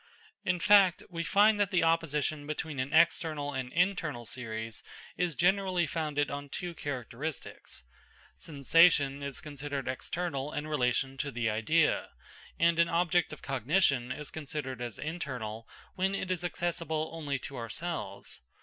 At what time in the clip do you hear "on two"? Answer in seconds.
6.31-6.73